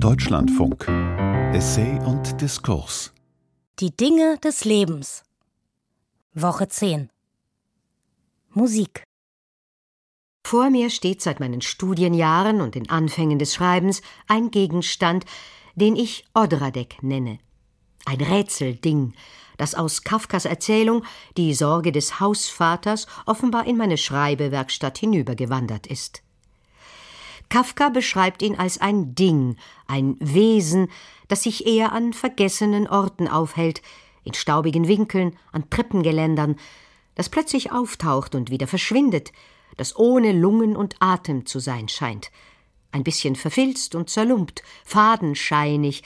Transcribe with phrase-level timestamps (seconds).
[0.00, 0.86] Deutschlandfunk.
[1.52, 3.12] Essay und Diskurs.
[3.80, 5.24] Die Dinge des Lebens.
[6.32, 7.10] Woche 10.
[8.50, 9.02] Musik.
[10.46, 15.24] Vor mir steht seit meinen Studienjahren und den Anfängen des Schreibens ein Gegenstand,
[15.74, 17.40] den ich Odradek nenne.
[18.04, 19.14] Ein Rätselding,
[19.56, 21.04] das aus Kafkas Erzählung
[21.36, 26.22] Die Sorge des Hausvaters offenbar in meine Schreibewerkstatt hinübergewandert ist.
[27.48, 29.56] Kafka beschreibt ihn als ein Ding,
[29.86, 30.88] ein Wesen,
[31.28, 33.82] das sich eher an vergessenen Orten aufhält,
[34.24, 36.56] in staubigen Winkeln, an Treppengeländern,
[37.14, 39.32] das plötzlich auftaucht und wieder verschwindet,
[39.76, 42.30] das ohne Lungen und Atem zu sein scheint,
[42.92, 46.02] ein bisschen verfilzt und zerlumpt, fadenscheinig,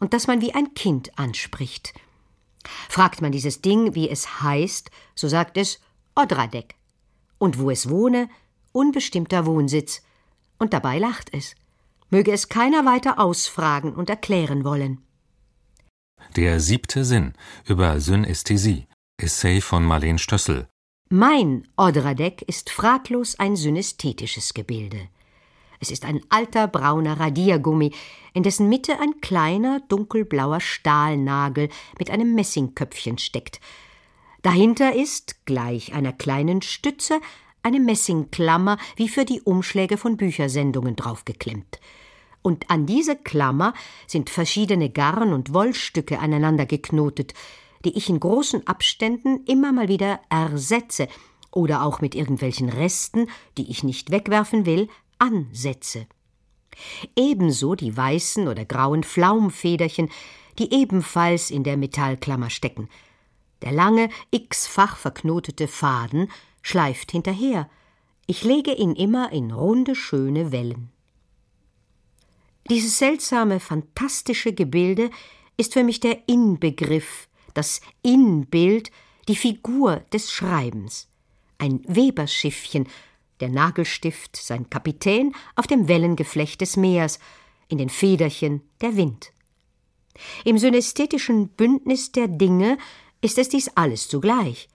[0.00, 1.92] und das man wie ein Kind anspricht.
[2.88, 5.80] Fragt man dieses Ding, wie es heißt, so sagt es
[6.14, 6.74] Odradek.
[7.38, 8.28] Und wo es wohne,
[8.72, 10.02] unbestimmter Wohnsitz,
[10.60, 11.56] und dabei lacht es.
[12.10, 15.02] Möge es keiner weiter ausfragen und erklären wollen.
[16.36, 17.32] Der siebte Sinn
[17.66, 18.86] über Synästhesie.
[19.20, 20.68] Essay von Marleen Stössel.
[21.10, 25.08] Mein Odradek ist fraglos ein synästhetisches Gebilde.
[25.80, 27.92] Es ist ein alter brauner Radiergummi,
[28.34, 33.60] in dessen Mitte ein kleiner dunkelblauer Stahlnagel mit einem Messingköpfchen steckt.
[34.42, 37.20] Dahinter ist, gleich einer kleinen Stütze,
[37.62, 41.80] eine Messingklammer wie für die Umschläge von Büchersendungen draufgeklemmt.
[42.42, 43.74] Und an diese Klammer
[44.06, 47.34] sind verschiedene Garn- und Wollstücke aneinander geknotet,
[47.84, 51.08] die ich in großen Abständen immer mal wieder ersetze
[51.50, 53.26] oder auch mit irgendwelchen Resten,
[53.58, 56.06] die ich nicht wegwerfen will, ansetze.
[57.16, 60.08] Ebenso die weißen oder grauen Flaumfederchen,
[60.58, 62.88] die ebenfalls in der Metallklammer stecken.
[63.62, 66.30] Der lange, x-fach verknotete Faden
[66.62, 67.68] schleift hinterher.
[68.26, 70.90] Ich lege ihn immer in runde, schöne Wellen.
[72.68, 75.10] Dieses seltsame, fantastische Gebilde
[75.56, 78.90] ist für mich der Inbegriff, das Inbild,
[79.28, 81.08] die Figur des Schreibens.
[81.58, 82.88] Ein Weberschiffchen,
[83.40, 87.18] der Nagelstift, sein Kapitän auf dem Wellengeflecht des Meers,
[87.68, 89.32] in den Federchen der Wind.
[90.44, 92.78] Im synästhetischen Bündnis der Dinge
[93.20, 94.68] ist es dies alles zugleich.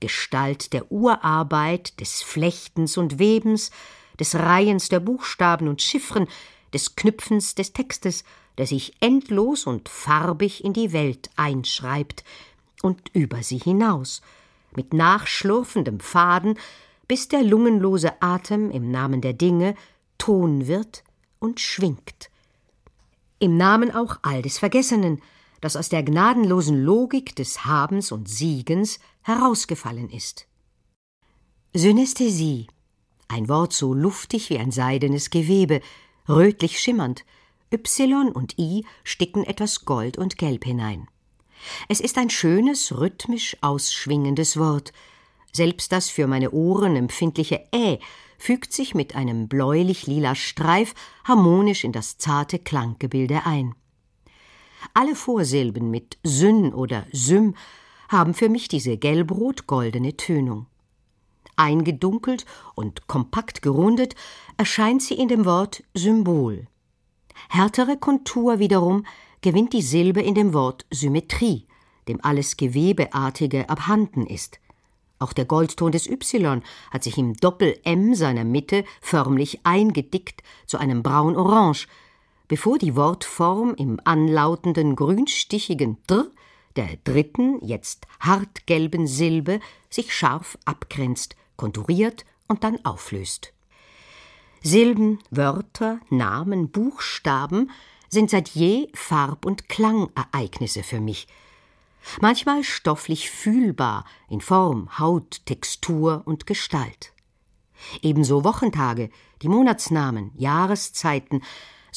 [0.00, 3.70] Gestalt der Urarbeit, des Flechtens und Webens,
[4.18, 6.26] des Reihens der Buchstaben und Chiffren,
[6.72, 8.24] des Knüpfens des Textes,
[8.58, 12.24] der sich endlos und farbig in die Welt einschreibt
[12.82, 14.22] und über sie hinaus,
[14.74, 16.58] mit nachschlurfendem Faden,
[17.08, 19.74] bis der lungenlose Atem im Namen der Dinge
[20.18, 21.04] Ton wird
[21.38, 22.30] und schwingt.
[23.38, 25.20] Im Namen auch all des Vergessenen,
[25.60, 30.46] das aus der gnadenlosen Logik des Habens und Siegens herausgefallen ist.
[31.74, 32.68] Synästhesie,
[33.28, 35.80] ein Wort so luftig wie ein seidenes Gewebe,
[36.28, 37.24] rötlich schimmernd,
[37.72, 41.08] Y und I sticken etwas Gold und Gelb hinein.
[41.88, 44.92] Es ist ein schönes, rhythmisch ausschwingendes Wort.
[45.52, 47.98] Selbst das für meine Ohren empfindliche Ä
[48.38, 50.94] fügt sich mit einem bläulich-lila Streif
[51.24, 53.74] harmonisch in das zarte Klanggebilde ein.
[54.94, 57.54] Alle Vorsilben mit Syn oder Sym
[58.08, 60.66] haben für mich diese gelbrot-goldene Tönung.
[61.56, 62.44] Eingedunkelt
[62.74, 64.14] und kompakt gerundet
[64.56, 66.66] erscheint sie in dem Wort Symbol.
[67.48, 69.04] Härtere Kontur wiederum
[69.40, 71.66] gewinnt die Silbe in dem Wort Symmetrie,
[72.08, 74.60] dem alles Gewebeartige abhanden ist.
[75.18, 81.02] Auch der Goldton des Y hat sich im Doppel-M seiner Mitte förmlich eingedickt zu einem
[81.02, 81.88] braun-orange,
[82.48, 86.30] bevor die Wortform im anlautenden grünstichigen Dr
[86.76, 93.52] der dritten, jetzt hartgelben Silbe sich scharf abgrenzt, konturiert und dann auflöst.
[94.62, 97.70] Silben, Wörter, Namen, Buchstaben
[98.08, 101.26] sind seit je Farb- und Klangereignisse für mich.
[102.20, 107.12] Manchmal stofflich fühlbar in Form, Haut, Textur und Gestalt.
[108.00, 109.10] Ebenso Wochentage,
[109.42, 111.42] die Monatsnamen, Jahreszeiten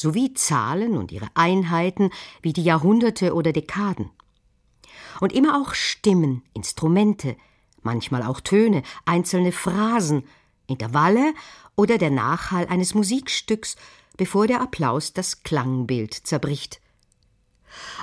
[0.00, 2.10] sowie Zahlen und ihre Einheiten
[2.42, 4.10] wie die Jahrhunderte oder Dekaden.
[5.20, 7.36] Und immer auch Stimmen, Instrumente,
[7.82, 10.24] manchmal auch Töne, einzelne Phrasen,
[10.66, 11.34] Intervalle
[11.76, 13.76] oder der Nachhall eines Musikstücks,
[14.16, 16.80] bevor der Applaus das Klangbild zerbricht.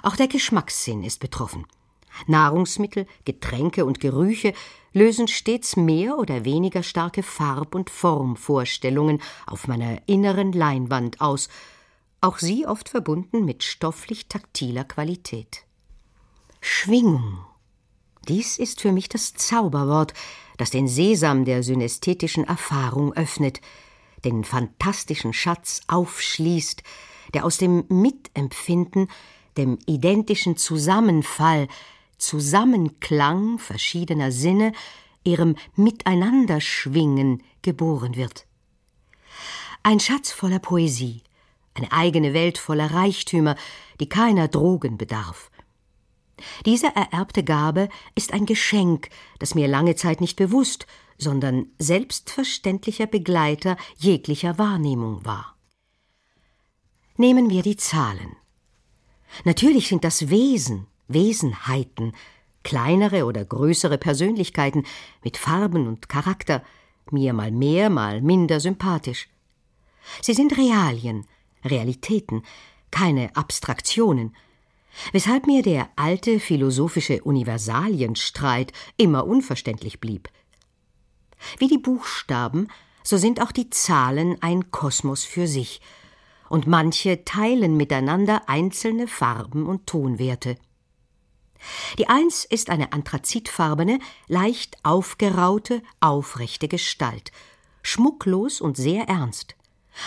[0.03, 1.65] Auch der Geschmackssinn ist betroffen.
[2.25, 4.53] Nahrungsmittel, Getränke und Gerüche
[4.93, 11.49] lösen stets mehr oder weniger starke Farb- und Formvorstellungen auf meiner inneren Leinwand aus,
[12.21, 15.65] auch sie oft verbunden mit stofflich taktiler Qualität.
[16.61, 17.39] Schwingung.
[18.27, 20.13] Dies ist für mich das Zauberwort,
[20.57, 23.61] das den Sesam der synästhetischen Erfahrung öffnet,
[24.25, 26.83] den fantastischen Schatz aufschließt,
[27.33, 29.07] der aus dem Mitempfinden,
[29.55, 31.67] dem identischen Zusammenfall,
[32.17, 34.73] Zusammenklang verschiedener Sinne,
[35.23, 38.47] ihrem Miteinanderschwingen geboren wird.
[39.83, 41.21] Ein Schatz voller Poesie,
[41.77, 43.55] eine eigene Welt voller Reichtümer,
[43.99, 45.51] die keiner Drogen bedarf.
[46.65, 49.09] Diese ererbte Gabe ist ein Geschenk,
[49.39, 50.85] das mir lange Zeit nicht bewusst,
[51.17, 55.55] sondern selbstverständlicher Begleiter jeglicher Wahrnehmung war.
[57.15, 58.35] Nehmen wir die Zahlen.
[59.43, 62.13] Natürlich sind das Wesen, Wesenheiten,
[62.63, 64.83] kleinere oder größere Persönlichkeiten
[65.23, 66.63] mit Farben und Charakter,
[67.09, 69.29] mir mal mehr, mal minder sympathisch.
[70.21, 71.25] Sie sind Realien,
[71.67, 72.43] Realitäten,
[72.91, 74.35] keine Abstraktionen,
[75.11, 80.29] weshalb mir der alte philosophische Universalienstreit immer unverständlich blieb.
[81.59, 82.67] Wie die Buchstaben,
[83.03, 85.81] so sind auch die Zahlen ein Kosmos für sich,
[86.49, 90.57] und manche teilen miteinander einzelne Farben und Tonwerte.
[91.97, 97.31] Die Eins ist eine anthrazitfarbene, leicht aufgeraute, aufrechte Gestalt,
[97.81, 99.56] schmucklos und sehr ernst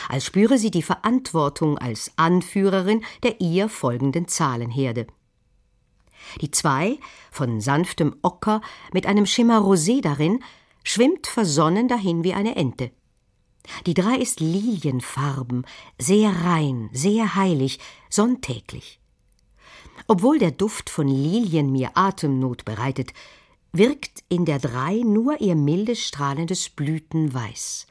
[0.08, 5.06] als spüre sie die Verantwortung als Anführerin der ihr folgenden Zahlenherde.
[6.40, 6.98] Die zwei,
[7.30, 8.60] von sanftem Ocker
[8.92, 10.42] mit einem Schimmer Rosé darin,
[10.84, 12.90] schwimmt versonnen dahin wie eine Ente.
[13.86, 15.66] Die drei ist lilienfarben,
[15.98, 17.78] sehr rein, sehr heilig,
[18.08, 19.00] sonntäglich.
[20.06, 23.12] Obwohl der Duft von Lilien mir Atemnot bereitet,
[23.72, 27.86] wirkt in der drei nur ihr mildes strahlendes Blütenweiß.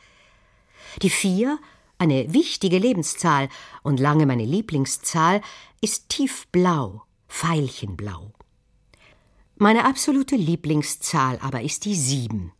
[1.01, 1.59] Die vier
[1.99, 3.49] eine wichtige Lebenszahl
[3.83, 5.41] und lange meine Lieblingszahl,
[5.81, 8.31] ist tiefblau, Veilchenblau.
[9.57, 12.53] Meine absolute Lieblingszahl aber ist die sieben.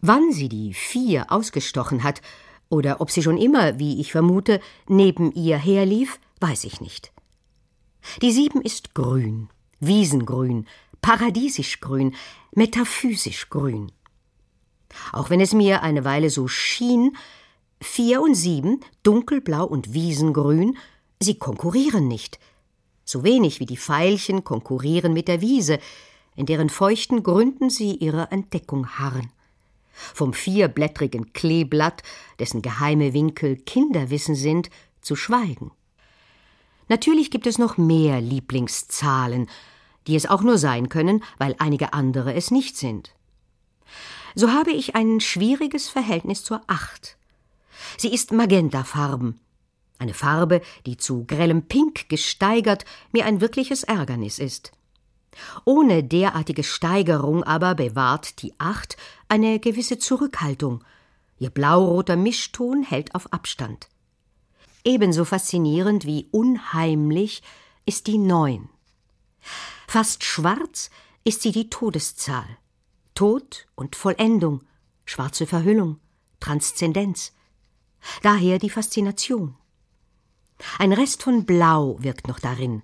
[0.00, 2.20] Wann sie die vier ausgestochen hat,
[2.68, 7.12] oder ob sie schon immer, wie ich vermute, neben ihr herlief, weiß ich nicht.
[8.22, 9.48] Die sieben ist grün,
[9.78, 10.66] wiesengrün,
[11.02, 12.16] paradiesisch grün,
[12.52, 13.92] metaphysisch grün.
[15.12, 17.16] Auch wenn es mir eine Weile so schien,
[17.82, 20.78] Vier und sieben, dunkelblau und wiesengrün,
[21.20, 22.38] sie konkurrieren nicht.
[23.04, 25.80] So wenig wie die Veilchen konkurrieren mit der Wiese,
[26.36, 29.32] in deren feuchten Gründen sie ihrer Entdeckung harren.
[29.90, 32.04] Vom vierblättrigen Kleeblatt,
[32.38, 34.70] dessen geheime Winkel Kinderwissen sind,
[35.00, 35.72] zu schweigen.
[36.88, 39.48] Natürlich gibt es noch mehr Lieblingszahlen,
[40.06, 43.12] die es auch nur sein können, weil einige andere es nicht sind.
[44.36, 47.18] So habe ich ein schwieriges Verhältnis zur Acht.
[47.96, 49.40] Sie ist magentafarben.
[49.98, 54.72] Eine Farbe, die zu grellem Pink gesteigert mir ein wirkliches Ärgernis ist.
[55.64, 58.96] Ohne derartige Steigerung aber bewahrt die Acht
[59.28, 60.84] eine gewisse Zurückhaltung.
[61.38, 63.88] Ihr blauroter Mischton hält auf Abstand.
[64.84, 67.42] Ebenso faszinierend wie unheimlich
[67.86, 68.68] ist die Neun.
[69.86, 70.90] Fast schwarz
[71.24, 72.58] ist sie die Todeszahl.
[73.14, 74.62] Tod und Vollendung,
[75.04, 76.00] schwarze Verhüllung,
[76.40, 77.32] Transzendenz.
[78.22, 79.56] Daher die Faszination.
[80.78, 82.82] Ein Rest von Blau wirkt noch darin.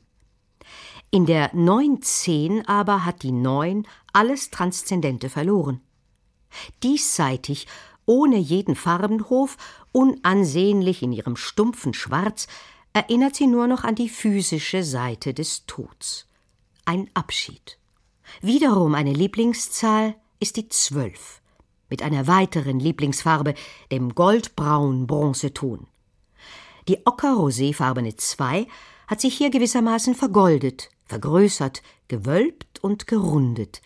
[1.11, 5.81] In der 910 aber hat die 9 alles Transzendente verloren.
[6.83, 7.67] Diesseitig,
[8.05, 9.57] ohne jeden Farbenhof,
[9.93, 12.47] unansehnlich in ihrem stumpfen Schwarz,
[12.93, 16.27] erinnert sie nur noch an die physische Seite des Tods.
[16.85, 17.79] Ein Abschied.
[18.41, 21.38] Wiederum eine Lieblingszahl ist die Zwölf
[21.89, 23.55] mit einer weiteren Lieblingsfarbe,
[23.91, 25.87] dem goldbraun Bronzeton.
[26.89, 28.67] Die ockerroséfarbene 2
[29.07, 33.83] hat sich hier gewissermaßen vergoldet, vergrößert, gewölbt und gerundet.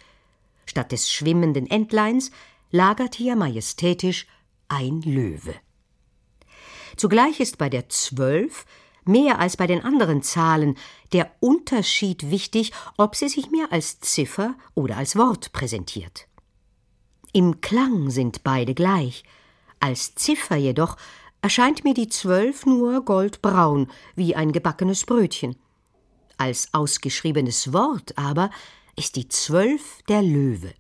[0.66, 2.30] Statt des schwimmenden Entleins
[2.70, 4.26] lagert hier majestätisch
[4.68, 5.54] ein Löwe.
[6.96, 8.64] Zugleich ist bei der 12
[9.04, 10.76] mehr als bei den anderen Zahlen
[11.12, 16.28] der Unterschied wichtig, ob sie sich mir als Ziffer oder als Wort präsentiert.
[17.34, 19.24] Im Klang sind beide gleich.
[19.80, 20.98] Als Ziffer jedoch
[21.40, 25.56] erscheint mir die Zwölf nur goldbraun, wie ein gebackenes Brötchen.
[26.36, 28.50] Als ausgeschriebenes Wort aber
[28.96, 30.74] ist die Zwölf der Löwe.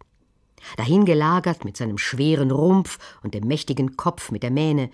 [0.76, 4.90] Dahingelagert mit seinem schweren Rumpf und dem mächtigen Kopf mit der Mähne,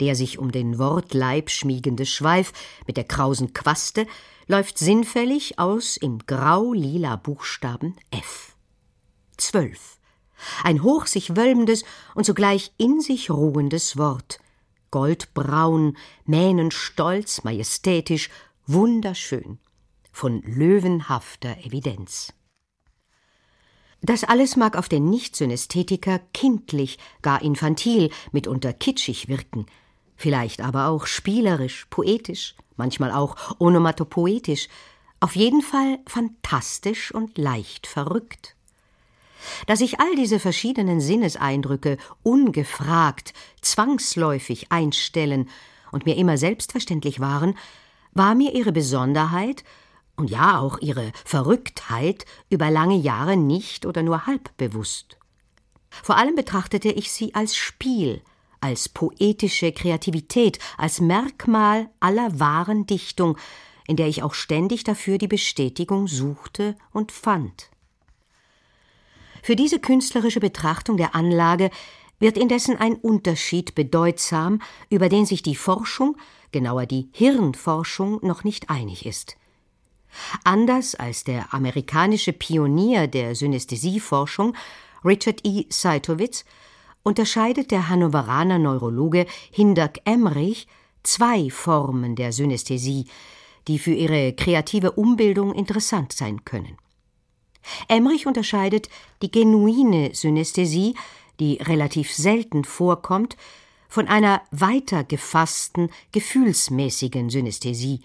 [0.00, 2.52] der sich um den Wortleib schmiegende Schweif
[2.88, 4.08] mit der krausen Quaste
[4.48, 8.56] läuft sinnfällig aus im grau-lila Buchstaben F.
[9.36, 9.99] Zwölf
[10.64, 14.40] ein hoch sich wölbendes und zugleich in sich ruhendes Wort,
[14.90, 18.30] goldbraun, mähnenstolz, majestätisch,
[18.66, 19.58] wunderschön,
[20.12, 22.32] von löwenhafter Evidenz.
[24.02, 29.66] Das alles mag auf den Nicht-Synästhetiker kindlich, gar infantil, mitunter kitschig wirken,
[30.16, 34.68] vielleicht aber auch spielerisch, poetisch, manchmal auch onomatopoetisch,
[35.20, 38.56] auf jeden Fall fantastisch und leicht verrückt.
[39.66, 45.48] Dass sich all diese verschiedenen Sinneseindrücke ungefragt, zwangsläufig einstellen
[45.92, 47.56] und mir immer selbstverständlich waren,
[48.12, 49.64] war mir ihre Besonderheit
[50.16, 55.16] und ja auch ihre Verrücktheit über lange Jahre nicht oder nur halb bewusst.
[55.90, 58.22] Vor allem betrachtete ich sie als Spiel,
[58.60, 63.38] als poetische Kreativität, als Merkmal aller wahren Dichtung,
[63.86, 67.69] in der ich auch ständig dafür die Bestätigung suchte und fand.
[69.42, 71.70] Für diese künstlerische Betrachtung der Anlage
[72.18, 76.16] wird indessen ein Unterschied bedeutsam, über den sich die Forschung,
[76.52, 79.36] genauer die Hirnforschung, noch nicht einig ist.
[80.44, 84.54] Anders als der amerikanische Pionier der Synästhesieforschung,
[85.04, 85.66] Richard E.
[85.70, 86.44] Seitowitz,
[87.02, 90.66] unterscheidet der Hannoveraner Neurologe Hindak Emrich
[91.02, 93.06] zwei Formen der Synästhesie,
[93.68, 96.76] die für ihre kreative Umbildung interessant sein können.
[97.88, 98.88] Emrich unterscheidet
[99.22, 100.94] die genuine Synästhesie,
[101.38, 103.36] die relativ selten vorkommt,
[103.88, 108.02] von einer weiter gefassten, gefühlsmäßigen Synästhesie,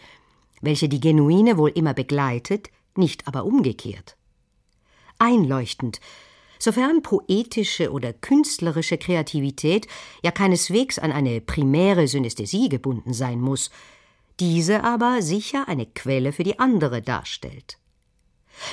[0.61, 4.17] welche die genuine wohl immer begleitet, nicht aber umgekehrt.
[5.19, 5.99] Einleuchtend,
[6.57, 9.87] sofern poetische oder künstlerische Kreativität
[10.23, 13.69] ja keineswegs an eine primäre Synästhesie gebunden sein muss,
[14.39, 17.77] diese aber sicher eine Quelle für die andere darstellt.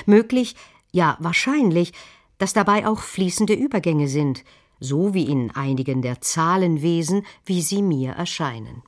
[0.05, 0.55] Möglich,
[0.91, 1.93] ja wahrscheinlich,
[2.37, 4.43] dass dabei auch fließende Übergänge sind,
[4.79, 8.83] so wie in einigen der Zahlenwesen, wie sie mir erscheinen.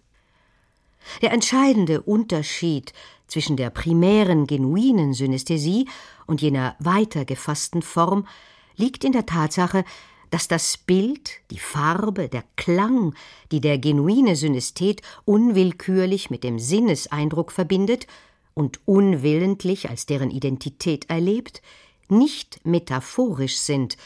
[1.21, 2.93] Der entscheidende Unterschied
[3.27, 5.87] zwischen der primären genuinen Synästhesie
[6.25, 8.27] und jener weiter gefassten Form
[8.75, 9.85] liegt in der Tatsache,
[10.31, 13.13] dass das Bild, die Farbe, der Klang,
[13.51, 18.07] die der genuine Synästhet unwillkürlich mit dem Sinneseindruck verbindet
[18.55, 21.61] und unwillentlich als deren Identität erlebt,
[22.09, 23.97] nicht metaphorisch sind,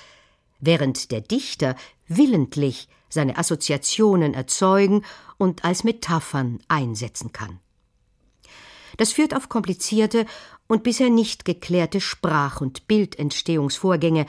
[0.59, 1.75] während der Dichter
[2.07, 5.05] willentlich seine Assoziationen erzeugen
[5.37, 7.59] und als Metaphern einsetzen kann.
[8.97, 10.25] Das führt auf komplizierte
[10.67, 14.25] und bisher nicht geklärte Sprach- und Bildentstehungsvorgänge,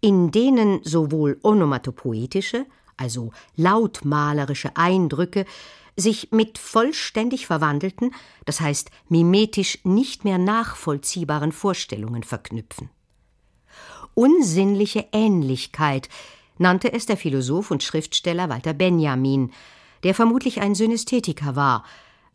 [0.00, 2.66] in denen sowohl onomatopoetische,
[2.96, 5.46] also lautmalerische Eindrücke
[5.96, 12.90] sich mit vollständig verwandelten, das heißt mimetisch nicht mehr nachvollziehbaren Vorstellungen verknüpfen.
[14.14, 16.08] Unsinnliche Ähnlichkeit
[16.58, 19.52] nannte es der Philosoph und Schriftsteller Walter Benjamin,
[20.02, 21.84] der vermutlich ein Synästhetiker war,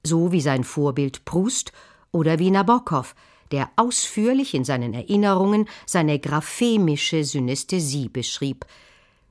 [0.04, 1.72] so wie sein Vorbild Proust
[2.12, 3.16] oder wie Nabokov,
[3.52, 8.66] der ausführlich in seinen Erinnerungen seine graphemische Synästhesie beschrieb,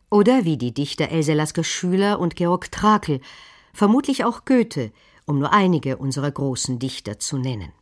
[0.09, 3.21] oder wie die Dichter Else Lasker Schüler und Georg Trakl,
[3.77, 4.91] vermutlich auch Goethe,
[5.27, 7.73] um nur einige unserer großen Dichter zu nennen.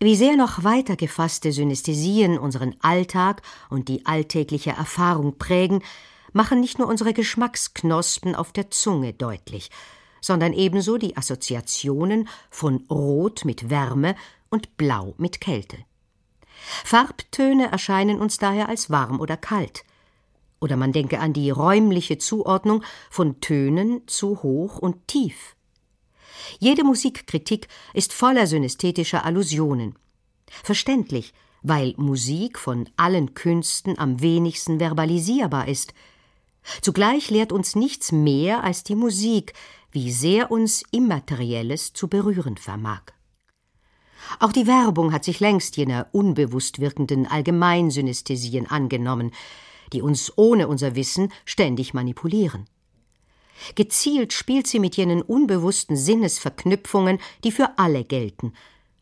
[0.00, 5.82] Wie sehr noch weiter gefasste Synästhesien unseren Alltag und die alltägliche Erfahrung prägen,
[6.32, 9.70] machen nicht nur unsere Geschmacksknospen auf der Zunge deutlich,
[10.20, 14.16] sondern ebenso die Assoziationen von Rot mit Wärme
[14.50, 15.76] und Blau mit Kälte.
[16.84, 19.84] Farbtöne erscheinen uns daher als warm oder kalt.
[20.62, 25.56] Oder man denke an die räumliche Zuordnung von Tönen zu hoch und tief.
[26.60, 29.96] Jede Musikkritik ist voller synästhetischer Allusionen.
[30.62, 35.94] Verständlich, weil Musik von allen Künsten am wenigsten verbalisierbar ist.
[36.80, 39.54] Zugleich lehrt uns nichts mehr als die Musik,
[39.90, 43.02] wie sehr uns Immaterielles zu berühren vermag.
[44.38, 49.32] Auch die Werbung hat sich längst jener unbewusst wirkenden Allgemeinsynästhesien angenommen,
[49.92, 52.66] die uns ohne unser Wissen ständig manipulieren.
[53.74, 58.54] Gezielt spielt sie mit jenen unbewussten Sinnesverknüpfungen, die für alle gelten,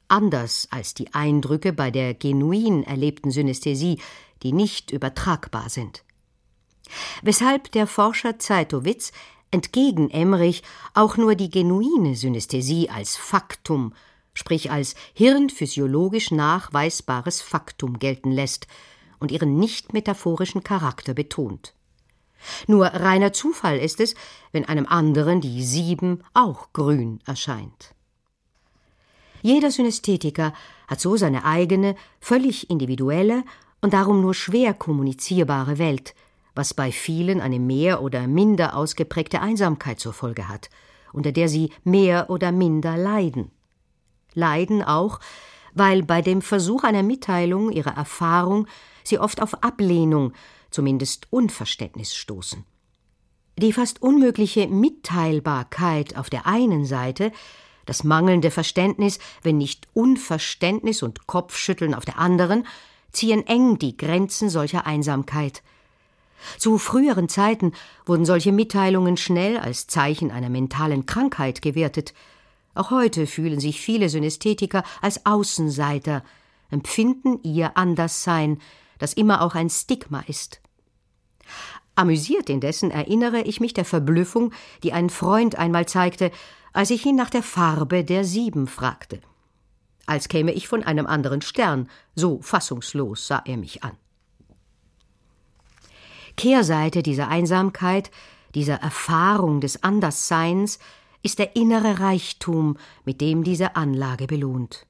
[0.08, 4.00] anders als die Eindrücke bei der genuin erlebten Synästhesie,
[4.42, 6.04] die nicht übertragbar sind.
[7.22, 9.12] Weshalb der Forscher Zeitowitz
[9.50, 10.62] entgegen Emmerich
[10.94, 13.94] auch nur die genuine Synästhesie als Faktum,
[14.34, 18.66] sprich als hirnphysiologisch nachweisbares Faktum gelten lässt
[19.20, 21.74] und ihren nicht metaphorischen Charakter betont.
[22.66, 24.14] Nur reiner Zufall ist es,
[24.52, 27.94] wenn einem anderen die Sieben auch grün erscheint.
[29.42, 30.52] Jeder Synästhetiker
[30.88, 33.44] hat so seine eigene, völlig individuelle
[33.80, 36.14] und darum nur schwer kommunizierbare Welt,
[36.54, 40.68] was bei vielen eine mehr oder minder ausgeprägte Einsamkeit zur Folge hat,
[41.12, 43.50] unter der sie mehr oder minder leiden.
[44.34, 45.20] Leiden auch,
[45.74, 48.66] weil bei dem Versuch einer Mitteilung ihrer Erfahrung
[49.04, 50.32] sie oft auf Ablehnung,
[50.70, 52.64] zumindest Unverständnis stoßen.
[53.58, 57.32] Die fast unmögliche Mitteilbarkeit auf der einen Seite,
[57.84, 62.66] das mangelnde Verständnis, wenn nicht Unverständnis und Kopfschütteln auf der anderen,
[63.12, 65.62] ziehen eng die Grenzen solcher Einsamkeit.
[66.56, 67.72] Zu früheren Zeiten
[68.06, 72.14] wurden solche Mitteilungen schnell als Zeichen einer mentalen Krankheit gewertet.
[72.74, 76.22] Auch heute fühlen sich viele Synästhetiker als Außenseiter,
[76.70, 78.58] empfinden ihr Anderssein,
[79.00, 80.60] das immer auch ein Stigma ist.
[81.96, 84.52] Amüsiert indessen erinnere ich mich der Verblüffung,
[84.84, 86.30] die ein Freund einmal zeigte,
[86.72, 89.20] als ich ihn nach der Farbe der Sieben fragte.
[90.06, 93.96] Als käme ich von einem anderen Stern, so fassungslos sah er mich an.
[96.36, 98.10] Kehrseite dieser Einsamkeit,
[98.54, 100.78] dieser Erfahrung des Andersseins,
[101.22, 104.86] ist der innere Reichtum, mit dem diese Anlage belohnt.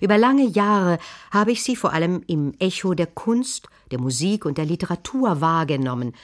[0.00, 0.98] Über lange Jahre
[1.30, 6.14] habe ich sie vor allem im Echo der Kunst, der Musik und der Literatur wahrgenommen.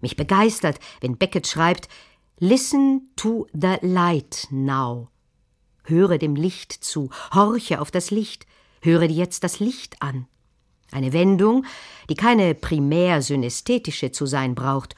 [0.00, 1.88] Mich begeistert, wenn Beckett schreibt
[2.38, 5.08] Listen to the light now.
[5.84, 8.46] Höre dem Licht zu, horche auf das Licht,
[8.80, 10.26] höre dir jetzt das Licht an.
[10.90, 11.64] Eine Wendung,
[12.08, 14.94] die keine primär synästhetische zu sein braucht,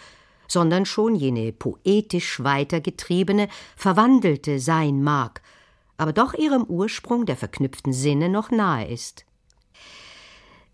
[0.49, 5.43] sondern schon jene poetisch weitergetriebene, verwandelte sein mag–
[5.97, 9.25] aber doch ihrem Ursprung der verknüpften Sinne noch nahe ist.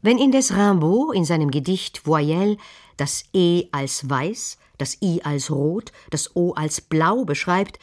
[0.00, 2.57] Wenn indes Rimbaud in seinem Gedicht Voyelle
[2.97, 7.79] das E als weiß, das I als rot, das O als blau beschreibt,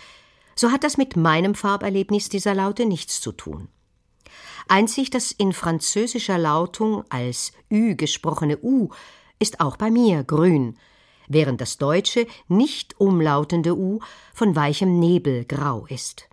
[0.56, 3.70] so hat das mit meinem Farberlebnis dieser Laute nichts zu tun.
[4.68, 8.90] Einzig das in französischer Lautung als Ü gesprochene U
[9.40, 10.78] ist auch bei mir grün,
[11.28, 14.00] während das deutsche nicht umlautende U
[14.34, 16.29] von weichem Nebel grau ist.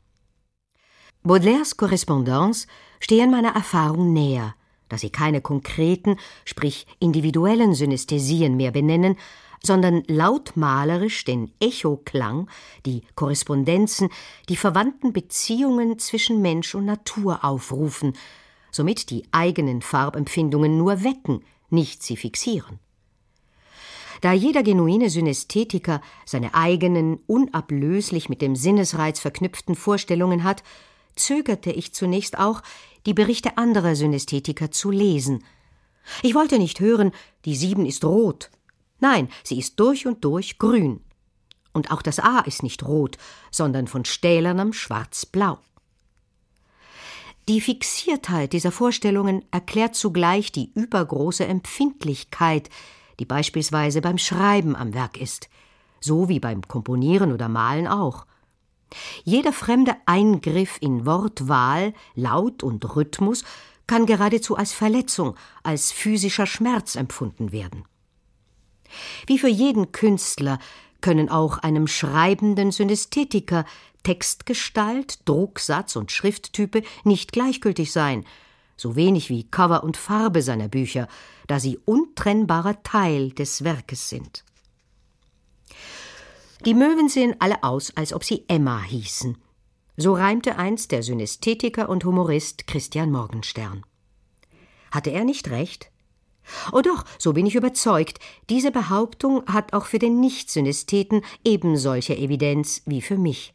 [1.26, 2.68] Baudelaires Korrespondenz
[3.00, 4.54] stehen meiner Erfahrung näher,
[4.88, 9.16] da sie keine konkreten, sprich individuellen Synästhesien mehr benennen,
[9.60, 12.48] sondern lautmalerisch den Echoklang,
[12.84, 14.10] die Korrespondenzen,
[14.48, 18.12] die verwandten Beziehungen zwischen Mensch und Natur aufrufen,
[18.70, 22.78] somit die eigenen Farbempfindungen nur wecken, nicht sie fixieren.
[24.20, 30.62] Da jeder genuine Synästhetiker seine eigenen, unablöslich mit dem Sinnesreiz verknüpften Vorstellungen hat,
[31.16, 32.62] zögerte ich zunächst auch,
[33.06, 35.44] die Berichte anderer Synästhetiker zu lesen.
[36.22, 37.12] Ich wollte nicht hören,
[37.44, 38.50] die Sieben ist rot.
[39.00, 41.00] Nein, sie ist durch und durch grün.
[41.72, 43.18] Und auch das A ist nicht rot,
[43.50, 45.58] sondern von stählernem Schwarz-Blau.
[47.48, 52.70] Die Fixiertheit dieser Vorstellungen erklärt zugleich die übergroße Empfindlichkeit,
[53.20, 55.48] die beispielsweise beim Schreiben am Werk ist,
[56.00, 58.26] so wie beim Komponieren oder Malen auch.
[59.24, 63.44] Jeder fremde Eingriff in Wortwahl, Laut und Rhythmus
[63.86, 67.84] kann geradezu als Verletzung, als physischer Schmerz empfunden werden.
[69.26, 70.58] Wie für jeden Künstler
[71.00, 73.64] können auch einem schreibenden Synästhetiker
[74.02, 78.24] Textgestalt, Drucksatz und Schrifttype nicht gleichgültig sein,
[78.76, 81.08] so wenig wie Cover und Farbe seiner Bücher,
[81.48, 84.44] da sie untrennbarer Teil des Werkes sind.
[86.64, 89.36] Die Möwen sehen alle aus, als ob sie Emma hießen.
[89.96, 93.84] So reimte einst der Synästhetiker und Humorist Christian Morgenstern.
[94.90, 95.90] Hatte er nicht recht?
[96.72, 102.82] Oh doch, so bin ich überzeugt, diese Behauptung hat auch für den Nicht-Synästheten ebensolche Evidenz
[102.86, 103.52] wie für mich.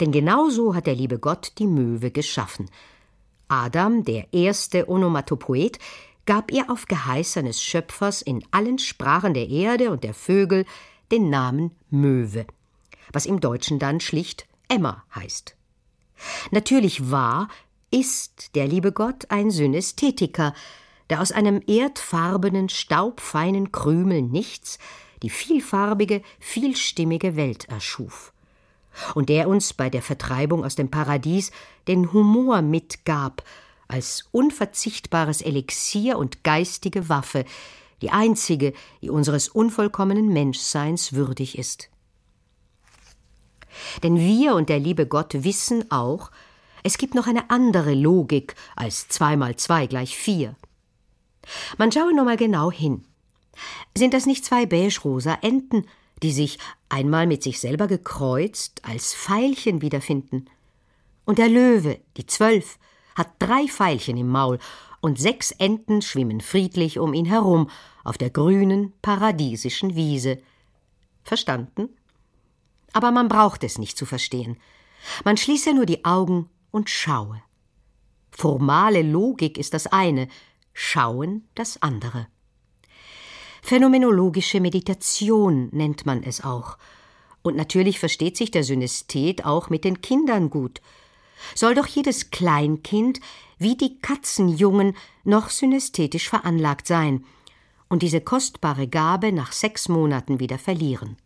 [0.00, 2.70] Denn genau so hat der liebe Gott die Möwe geschaffen.
[3.48, 5.78] Adam, der erste Onomatopoet,
[6.26, 10.64] gab ihr auf Geheiß seines Schöpfers in allen Sprachen der Erde und der Vögel
[11.10, 12.46] den Namen Möwe,
[13.12, 15.56] was im Deutschen dann schlicht Emma heißt.
[16.50, 17.48] Natürlich war,
[17.90, 20.54] ist der liebe Gott ein Synästhetiker,
[21.08, 24.78] der aus einem erdfarbenen, staubfeinen Krümel nichts
[25.22, 28.32] die vielfarbige, vielstimmige Welt erschuf.
[29.14, 31.52] Und der uns bei der Vertreibung aus dem Paradies
[31.86, 33.44] den Humor mitgab,
[33.86, 37.44] als unverzichtbares Elixier und geistige Waffe,
[38.02, 41.90] die einzige, die unseres unvollkommenen Menschseins würdig ist.
[44.02, 46.30] Denn wir und der liebe Gott wissen auch,
[46.82, 50.56] es gibt noch eine andere Logik als zwei mal zwei gleich vier.
[51.78, 53.04] Man schaue nur mal genau hin.
[53.96, 55.86] Sind das nicht zwei beige-rosa Enten,
[56.22, 56.58] die sich,
[56.88, 60.46] einmal mit sich selber gekreuzt, als Pfeilchen wiederfinden?
[61.24, 62.78] Und der Löwe, die Zwölf,
[63.14, 64.58] hat drei Pfeilchen im Maul
[65.00, 67.70] und sechs Enten schwimmen friedlich um ihn herum
[68.04, 70.38] auf der grünen, paradiesischen Wiese.
[71.22, 71.88] Verstanden?
[72.92, 74.56] Aber man braucht es nicht zu verstehen.
[75.24, 77.42] Man schließe nur die Augen und schaue.
[78.30, 80.28] Formale Logik ist das eine,
[80.72, 82.26] Schauen das andere.
[83.62, 86.78] Phänomenologische Meditation nennt man es auch.
[87.42, 90.80] Und natürlich versteht sich der Synesthet auch mit den Kindern gut.
[91.54, 93.20] Soll doch jedes Kleinkind
[93.60, 97.24] wie die Katzenjungen noch synästhetisch veranlagt sein
[97.88, 101.16] und diese kostbare Gabe nach sechs Monaten wieder verlieren.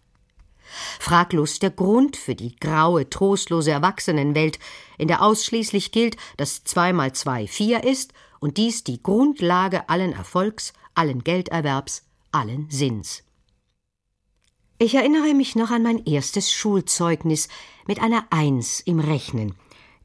[0.99, 4.59] Fraglos der Grund für die graue, trostlose Erwachsenenwelt,
[4.99, 10.13] in der ausschließlich gilt, dass zwei mal zwei vier ist und dies die Grundlage allen
[10.13, 13.23] Erfolgs, allen Gelderwerbs, allen Sinns.
[14.79, 17.49] Ich erinnere mich noch an mein erstes Schulzeugnis
[17.87, 19.55] mit einer Eins im Rechnen,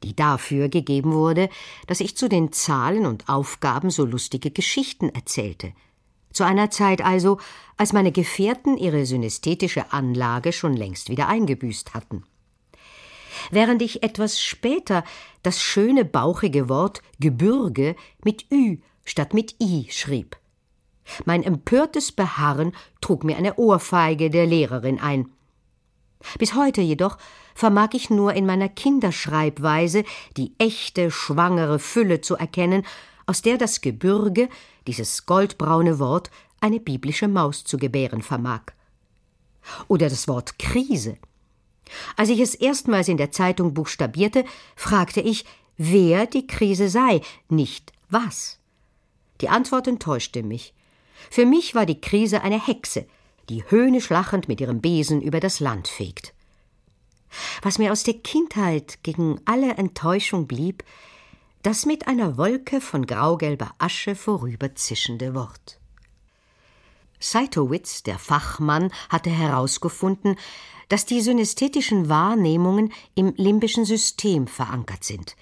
[0.02, 1.48] die dafür gegeben wurde,
[1.86, 5.72] dass ich zu den Zahlen und Aufgaben so lustige Geschichten erzählte.
[6.32, 7.38] Zu einer Zeit also,
[7.76, 12.24] als meine Gefährten ihre synästhetische Anlage schon längst wieder eingebüßt hatten.
[13.50, 15.04] Während ich etwas später
[15.42, 20.36] das schöne bauchige Wort Gebürge mit Ü statt mit I schrieb.
[21.24, 25.30] Mein empörtes Beharren trug mir eine Ohrfeige der Lehrerin ein.
[26.38, 27.16] Bis heute jedoch
[27.54, 30.04] vermag ich nur in meiner Kinderschreibweise
[30.36, 32.84] die echte, schwangere Fülle zu erkennen,
[33.26, 34.48] aus der das Gebürge,
[34.86, 38.62] dieses goldbraune Wort, eine biblische Maus zu gebären vermag.
[39.88, 41.16] Oder das Wort Krise.
[42.16, 44.44] Als ich es erstmals in der Zeitung buchstabierte,
[44.76, 45.44] fragte ich,
[45.76, 48.58] wer die Krise sei, nicht was.
[49.40, 50.74] Die Antwort enttäuschte mich.
[51.30, 53.06] Für mich war die Krise eine Hexe,
[53.48, 56.34] die höhnisch lachend mit ihrem Besen über das Land fegt.
[57.62, 60.84] Was mir aus der Kindheit gegen alle Enttäuschung blieb,
[61.62, 65.78] das mit einer Wolke von graugelber Asche vorüberzischende Wort.
[67.18, 70.36] Seitowitz, der Fachmann, hatte herausgefunden,
[70.88, 75.36] dass die synästhetischen Wahrnehmungen im limbischen System verankert sind,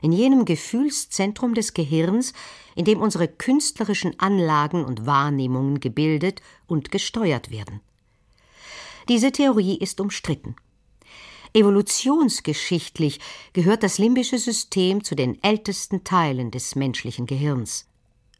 [0.00, 2.32] in jenem Gefühlszentrum des Gehirns,
[2.76, 7.80] in dem unsere künstlerischen Anlagen und Wahrnehmungen gebildet und gesteuert werden.
[9.08, 10.56] Diese Theorie ist umstritten.
[11.52, 13.20] Evolutionsgeschichtlich
[13.52, 17.86] gehört das limbische System zu den ältesten Teilen des menschlichen Gehirns,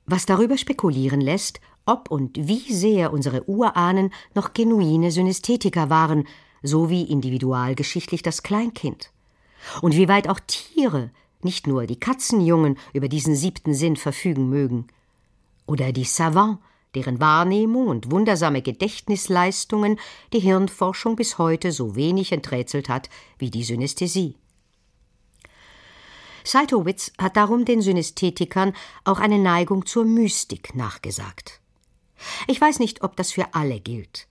[0.07, 6.27] was darüber spekulieren lässt, ob und wie sehr unsere Urahnen noch genuine Synästhetiker waren,
[6.63, 9.11] so wie individualgeschichtlich das Kleinkind.
[9.83, 11.11] Und wie weit auch Tiere,
[11.43, 14.89] nicht nur die Katzenjungen, über diesen siebten Sinn verfügen mögen.
[15.67, 16.61] Oder die Savants,
[16.97, 20.01] deren Wahrnehmung und wundersame Gedächtnisleistungen
[20.33, 24.35] die Hirnforschung bis heute so wenig enträtselt hat wie die Synästhesie.
[26.43, 28.73] Seitowitz hat darum den Synästhetikern
[29.05, 31.61] auch eine Neigung zur Mystik nachgesagt.
[32.47, 34.27] Ich weiß nicht, ob das für alle gilt.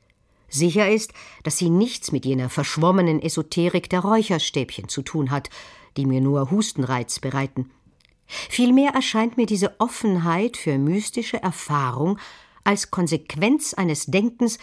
[0.49, 5.49] Sicher ist, dass sie nichts mit jener verschwommenen Esoterik der Räucherstäbchen zu tun hat,
[5.97, 7.69] die mir nur Hustenreiz bereiten.
[8.25, 12.17] Vielmehr erscheint mir diese Offenheit für mystische Erfahrung
[12.65, 14.57] als Konsequenz eines Denkens,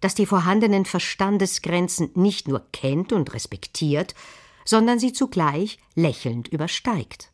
[0.00, 4.14] das die vorhandenen Verstandesgrenzen nicht nur kennt und respektiert,
[4.64, 7.30] sondern sie zugleich lächelnd übersteigt.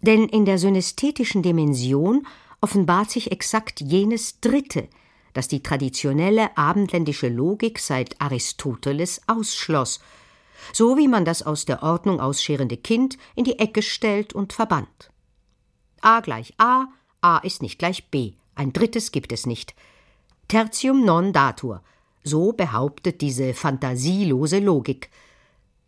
[0.00, 2.26] Denn in der synästhetischen Dimension
[2.60, 4.88] offenbart sich exakt jenes Dritte,
[5.32, 10.00] das die traditionelle abendländische Logik seit Aristoteles ausschloss,
[10.72, 15.10] so wie man das aus der Ordnung ausscherende Kind in die Ecke stellt und verbannt.
[16.00, 16.86] A gleich A,
[17.20, 19.74] A ist nicht gleich B, ein drittes gibt es nicht.
[20.48, 21.82] Tertium non datur,
[22.24, 25.10] so behauptet diese fantasielose Logik.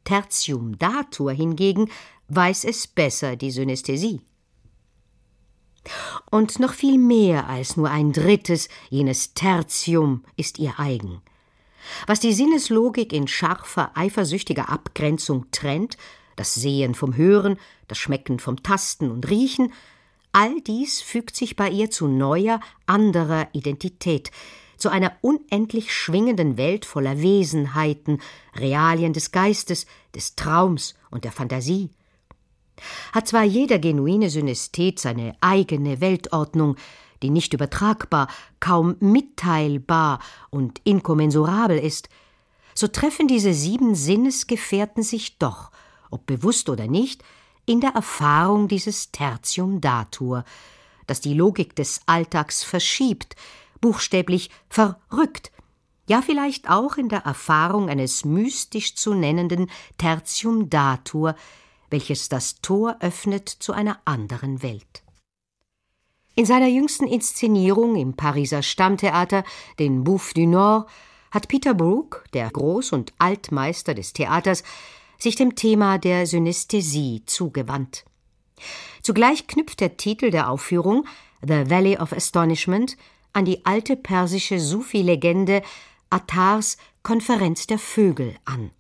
[0.05, 1.91] Tertium datur hingegen
[2.29, 4.21] weiß es besser die Synästhesie.
[6.31, 11.21] Und noch viel mehr als nur ein drittes, jenes Tertium, ist ihr eigen.
[12.07, 15.99] Was die Sinneslogik in scharfer, eifersüchtiger Abgrenzung trennt,
[16.37, 19.73] das Sehen vom Hören, das Schmecken vom Tasten und Riechen,
[20.37, 24.33] All dies fügt sich bei ihr zu neuer, anderer Identität,
[24.77, 28.21] zu einer unendlich schwingenden Welt voller Wesenheiten,
[28.57, 31.91] Realien des Geistes, des Traums und der Fantasie.
[33.13, 36.75] Hat zwar jeder genuine Synästhet seine eigene Weltordnung,
[37.23, 38.27] die nicht übertragbar,
[38.59, 40.19] kaum mitteilbar
[40.51, 42.09] und inkommensurabel ist,
[42.75, 45.71] so treffen diese sieben Sinnesgefährten sich doch,
[46.11, 47.23] ob bewusst oder nicht,
[47.67, 50.45] in der Erfahrung dieses Tertium datur,
[51.07, 53.37] das die Logik des Alltags verschiebt,
[53.81, 55.53] buchstäblich verrückt,
[56.07, 61.35] ja vielleicht auch in der Erfahrung eines mystisch zu nennenden Tertium datur,
[61.91, 65.03] welches das Tor öffnet zu einer anderen Welt.
[66.37, 69.45] In seiner jüngsten Inszenierung im Pariser Stammtheater,
[69.79, 70.89] den Bouffe du Nord,
[71.31, 74.65] hat Peter Brook, der Groß- und Altmeister des Theaters,
[75.25, 78.05] sich dem Thema der Synästhesie zugewandt.
[79.03, 81.07] Zugleich knüpft der Titel der Aufführung
[81.43, 82.97] The Valley of Astonishment
[83.33, 85.63] an die alte persische Sufi-Legende
[86.11, 88.71] Attars Konferenz der Vögel an,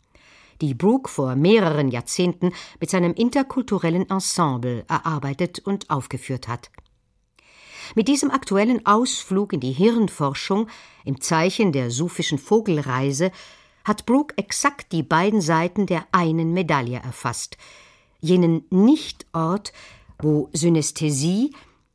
[0.61, 6.71] die Brooke vor mehreren Jahrzehnten mit seinem interkulturellen Ensemble erarbeitet und aufgeführt hat.
[7.95, 10.69] Mit diesem aktuellen Ausflug in die Hirnforschung
[11.05, 13.31] im Zeichen der sufischen Vogelreise
[13.85, 17.57] hat Brooke exakt die beiden Seiten der einen Medaille erfasst,
[18.21, 19.73] jenen Nichtort,
[20.19, 21.55] wo Synästhesie,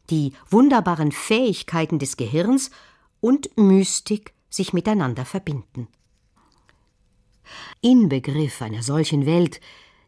[0.09, 2.71] die wunderbaren Fähigkeiten des Gehirns
[3.21, 5.87] und Mystik sich miteinander verbinden.
[7.81, 9.59] Inbegriff einer solchen Welt,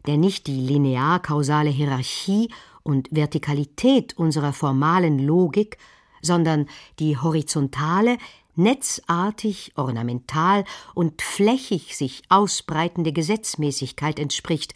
[0.06, 2.50] der nicht die linear-kausale Hierarchie
[2.82, 5.78] und Vertikalität unserer formalen Logik,
[6.20, 6.68] sondern
[6.98, 8.18] die horizontale,
[8.54, 14.74] netzartig, ornamental und flächig sich ausbreitende Gesetzmäßigkeit entspricht,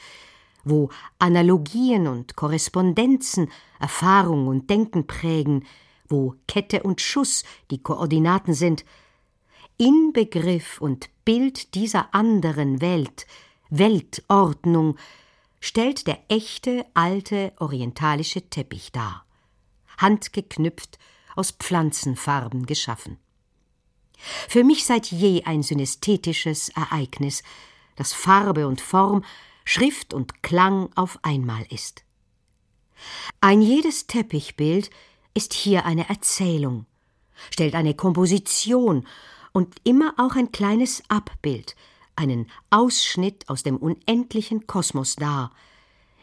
[0.64, 5.64] wo Analogien und Korrespondenzen Erfahrung und Denken prägen,
[6.08, 8.84] wo Kette und Schuss die Koordinaten sind,
[9.78, 13.26] Inbegriff und Bild dieser anderen Welt,
[13.68, 14.96] Weltordnung,
[15.60, 19.26] stellt der echte alte orientalische Teppich dar,
[19.98, 20.98] handgeknüpft,
[21.34, 23.18] aus Pflanzenfarben geschaffen.
[24.16, 27.42] Für mich seit je ein synästhetisches Ereignis,
[27.96, 29.24] das Farbe und Form,
[29.64, 32.05] Schrift und Klang auf einmal ist.
[33.40, 34.90] Ein jedes Teppichbild
[35.35, 36.87] ist hier eine Erzählung,
[37.50, 39.07] stellt eine Komposition
[39.52, 41.76] und immer auch ein kleines Abbild,
[42.14, 45.52] einen Ausschnitt aus dem unendlichen Kosmos dar,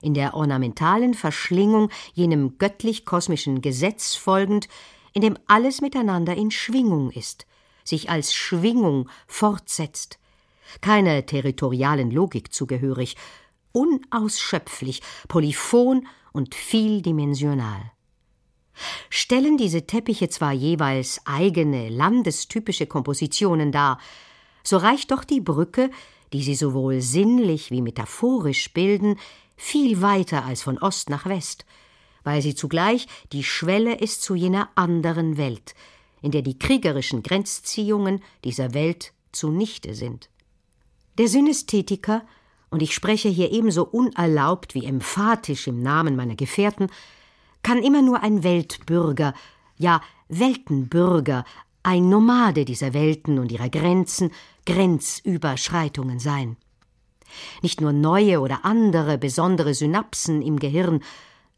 [0.01, 4.67] in der ornamentalen Verschlingung jenem göttlich-kosmischen Gesetz folgend,
[5.13, 7.45] in dem alles miteinander in Schwingung ist,
[7.83, 10.19] sich als Schwingung fortsetzt,
[10.81, 13.15] keiner territorialen Logik zugehörig,
[13.71, 17.91] unausschöpflich, polyphon und vieldimensional.
[19.09, 23.99] Stellen diese Teppiche zwar jeweils eigene landestypische Kompositionen dar,
[24.63, 25.91] so reicht doch die Brücke,
[26.31, 29.19] die sie sowohl sinnlich wie metaphorisch bilden,
[29.55, 31.65] viel weiter als von Ost nach West,
[32.23, 35.75] weil sie zugleich die Schwelle ist zu jener anderen Welt,
[36.23, 40.29] in der die kriegerischen Grenzziehungen dieser Welt zunichte sind.
[41.19, 42.23] Der Synästhetiker
[42.71, 46.88] und ich spreche hier ebenso unerlaubt wie emphatisch im Namen meiner Gefährten,
[47.62, 49.36] kann immer nur ein Weltbürger,
[49.77, 51.45] ja Weltenbürger,
[51.83, 54.31] ein Nomade dieser Welten und ihrer Grenzen,
[54.65, 56.57] Grenzüberschreitungen sein.
[57.62, 61.03] Nicht nur neue oder andere besondere Synapsen im Gehirn,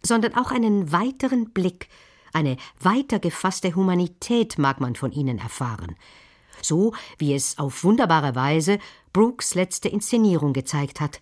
[0.03, 1.87] sondern auch einen weiteren Blick,
[2.35, 5.95] eine weiter gefasste Humanität mag man von ihnen erfahren,
[6.61, 8.79] so wie es auf wunderbare Weise
[9.13, 11.21] Brooks letzte Inszenierung gezeigt hat.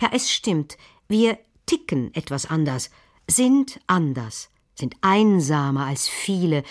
[0.00, 2.90] Ja, es stimmt, wir ticken etwas anders,
[3.28, 6.62] sind anders, sind einsamer als viele,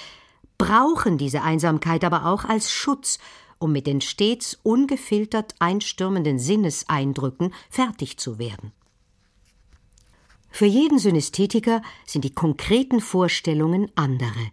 [0.58, 3.20] brauchen diese Einsamkeit aber auch als Schutz,
[3.60, 8.72] um mit den stets ungefiltert einstürmenden Sinneseindrücken fertig zu werden.
[10.56, 14.52] Für jeden Synästhetiker sind die konkreten Vorstellungen andere,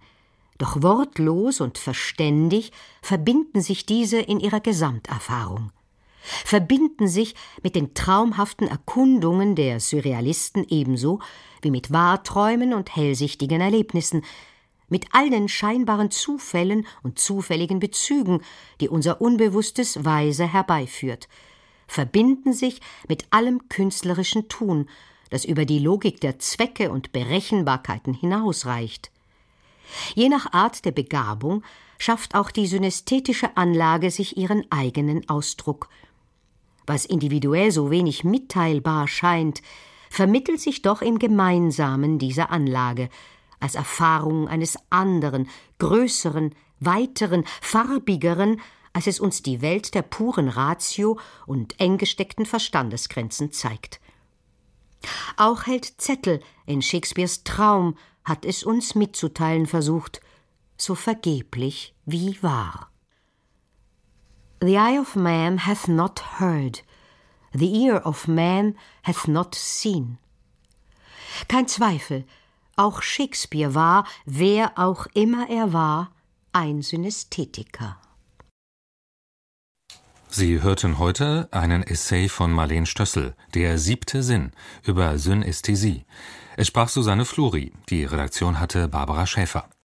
[0.56, 5.72] doch wortlos und verständig verbinden sich diese in ihrer Gesamterfahrung,
[6.22, 11.20] verbinden sich mit den traumhaften Erkundungen der Surrealisten ebenso
[11.60, 14.24] wie mit Wahrträumen und hellsichtigen Erlebnissen,
[14.88, 18.40] mit allen scheinbaren Zufällen und zufälligen Bezügen,
[18.80, 21.28] die unser Unbewusstes weise herbeiführt,
[21.86, 24.88] verbinden sich mit allem künstlerischen Tun,
[25.30, 29.10] das über die Logik der Zwecke und Berechenbarkeiten hinausreicht.
[30.14, 31.62] Je nach Art der Begabung
[31.98, 35.88] schafft auch die synästhetische Anlage sich ihren eigenen Ausdruck.
[36.86, 39.62] Was individuell so wenig mitteilbar scheint,
[40.08, 43.08] vermittelt sich doch im Gemeinsamen dieser Anlage,
[43.60, 48.60] als Erfahrung eines anderen, größeren, weiteren, farbigeren,
[48.92, 54.00] als es uns die Welt der puren Ratio und eng gesteckten Verstandesgrenzen zeigt.
[55.36, 60.20] Auch hält Zettel in Shakespeares Traum hat es uns mitzuteilen versucht,
[60.76, 62.90] so vergeblich wie wahr.
[64.60, 66.84] The eye of man hath not heard,
[67.52, 70.18] the ear of man hath not seen.
[71.48, 72.26] Kein Zweifel,
[72.76, 76.12] auch Shakespeare war, wer auch immer er war,
[76.52, 77.98] ein Synästhetiker.
[80.32, 84.52] Sie hörten heute einen Essay von Marleen Stössel, Der siebte Sinn,
[84.84, 86.04] über Synästhesie.
[86.56, 89.68] Es sprach Susanne Fluri, die Redaktion hatte Barbara Schäfer.